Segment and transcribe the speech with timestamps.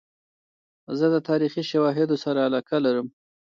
[0.97, 3.07] زه د تاریخي شواهدو سره علاقه لرم.